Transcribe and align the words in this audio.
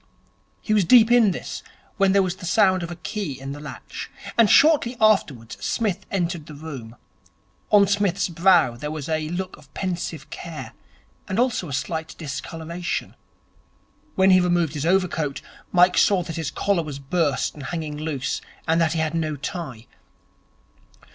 He 0.61 0.73
was 0.73 0.83
deep 0.83 1.11
in 1.11 1.29
this, 1.29 1.61
when 1.97 2.11
there 2.11 2.23
was 2.23 2.37
the 2.37 2.45
sound 2.47 2.81
of 2.81 2.89
a 2.89 2.95
key 2.95 3.39
in 3.39 3.51
the 3.51 3.59
latch, 3.59 4.09
and 4.35 4.49
shortly 4.49 4.97
afterwards 4.99 5.63
Psmith 5.63 6.07
entered 6.09 6.47
the 6.47 6.55
room. 6.55 6.95
On 7.69 7.85
Psmith's 7.87 8.27
brow 8.27 8.75
there 8.75 8.89
was 8.89 9.07
a 9.07 9.29
look 9.29 9.57
of 9.57 9.71
pensive 9.75 10.27
care, 10.31 10.73
and 11.27 11.37
also 11.39 11.69
a 11.69 11.73
slight 11.73 12.15
discoloration. 12.17 13.13
When 14.15 14.31
he 14.31 14.41
removed 14.41 14.73
his 14.73 14.87
overcoat, 14.87 15.41
Mike 15.71 15.99
saw 15.99 16.23
that 16.23 16.35
his 16.35 16.49
collar 16.49 16.81
was 16.81 16.97
burst 16.97 17.53
and 17.53 17.61
hanging 17.61 17.97
loose 17.99 18.41
and 18.67 18.81
that 18.81 18.93
he 18.93 18.99
had 18.99 19.13
no 19.13 19.35
tie. 19.35 19.85